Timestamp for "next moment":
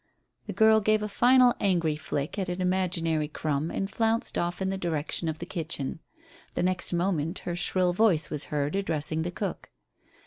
6.63-7.37